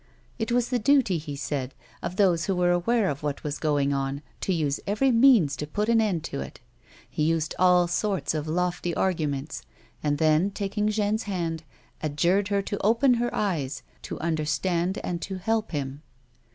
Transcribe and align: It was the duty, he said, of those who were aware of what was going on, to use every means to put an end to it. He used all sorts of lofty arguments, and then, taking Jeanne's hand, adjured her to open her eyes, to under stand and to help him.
It 0.39 0.51
was 0.51 0.69
the 0.69 0.79
duty, 0.79 1.19
he 1.19 1.35
said, 1.35 1.75
of 2.01 2.15
those 2.15 2.45
who 2.45 2.55
were 2.55 2.71
aware 2.71 3.07
of 3.07 3.21
what 3.21 3.43
was 3.43 3.59
going 3.59 3.93
on, 3.93 4.23
to 4.39 4.51
use 4.51 4.79
every 4.87 5.11
means 5.11 5.55
to 5.57 5.67
put 5.67 5.89
an 5.89 6.01
end 6.01 6.23
to 6.23 6.39
it. 6.41 6.59
He 7.07 7.21
used 7.21 7.53
all 7.59 7.87
sorts 7.87 8.33
of 8.33 8.47
lofty 8.47 8.95
arguments, 8.95 9.61
and 10.01 10.17
then, 10.17 10.49
taking 10.49 10.87
Jeanne's 10.87 11.25
hand, 11.29 11.61
adjured 12.01 12.47
her 12.47 12.63
to 12.63 12.83
open 12.83 13.13
her 13.21 13.29
eyes, 13.31 13.83
to 14.01 14.19
under 14.21 14.43
stand 14.43 14.97
and 15.03 15.21
to 15.21 15.35
help 15.37 15.69
him. 15.69 16.01